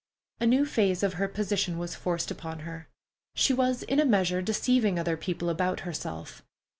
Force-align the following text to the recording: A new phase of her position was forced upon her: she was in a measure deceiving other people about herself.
A 0.39 0.47
new 0.47 0.65
phase 0.65 1.03
of 1.03 1.13
her 1.21 1.27
position 1.27 1.77
was 1.77 1.93
forced 1.93 2.31
upon 2.31 2.61
her: 2.61 2.89
she 3.35 3.53
was 3.53 3.83
in 3.83 3.99
a 3.99 4.03
measure 4.03 4.41
deceiving 4.41 4.97
other 4.97 5.15
people 5.15 5.47
about 5.47 5.81
herself. 5.81 6.41